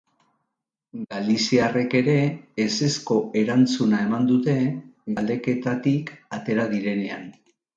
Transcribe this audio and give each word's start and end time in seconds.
Galiziarrek 1.11 1.93
ere 1.99 2.15
ezezko 2.65 3.19
erantzuna 3.43 4.01
eman 4.09 4.27
dute 4.33 4.57
galdeketatik 5.19 6.11
atera 6.41 6.67
direnean. 6.77 7.31